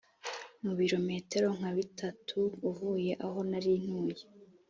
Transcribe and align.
mu 0.63 0.71
birometero 0.79 1.47
nka 1.57 1.71
bitatu 1.77 2.39
uvuye 2.69 3.11
aho 3.25 3.39
nari 3.49 3.73
ntuye 3.85 4.23